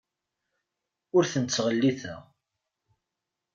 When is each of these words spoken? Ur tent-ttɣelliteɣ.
Ur 1.17 1.23
tent-ttɣelliteɣ. 1.31 2.21